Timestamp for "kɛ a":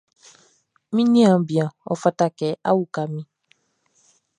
2.37-2.71